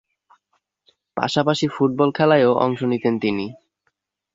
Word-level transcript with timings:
পাশাপাশি 1.17 1.65
ফুটবল 1.73 2.09
খেলায়ও 2.17 2.51
অংশ 2.65 2.79
নিতেন 2.91 3.13
তিনি। 3.23 3.45